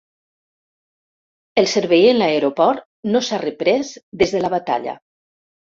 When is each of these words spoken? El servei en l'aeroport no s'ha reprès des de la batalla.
El 1.63 1.69
servei 1.73 2.09
en 2.15 2.19
l'aeroport 2.23 2.83
no 3.13 3.25
s'ha 3.29 3.43
reprès 3.47 3.95
des 4.25 4.37
de 4.39 4.45
la 4.47 4.55
batalla. 4.61 5.03